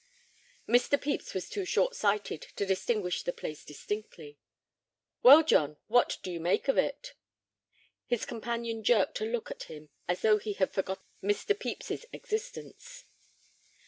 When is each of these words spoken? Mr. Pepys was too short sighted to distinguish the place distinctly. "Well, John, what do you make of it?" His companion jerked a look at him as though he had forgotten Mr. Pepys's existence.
Mr. 0.67 0.99
Pepys 0.99 1.35
was 1.35 1.47
too 1.47 1.63
short 1.63 1.93
sighted 1.95 2.41
to 2.55 2.65
distinguish 2.65 3.21
the 3.21 3.31
place 3.31 3.63
distinctly. 3.63 4.39
"Well, 5.21 5.43
John, 5.43 5.77
what 5.89 6.17
do 6.23 6.31
you 6.31 6.39
make 6.39 6.67
of 6.67 6.75
it?" 6.75 7.13
His 8.07 8.25
companion 8.25 8.83
jerked 8.83 9.21
a 9.21 9.25
look 9.25 9.51
at 9.51 9.65
him 9.65 9.89
as 10.07 10.23
though 10.23 10.39
he 10.39 10.53
had 10.53 10.71
forgotten 10.73 11.05
Mr. 11.23 11.49
Pepys's 11.49 12.07
existence. 12.13 13.05